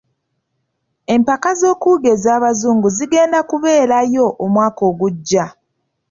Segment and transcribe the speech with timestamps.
[1.13, 5.45] Empaka z'okuwuga ez'abazngu zigenda kubeerayo omwaka ogujja.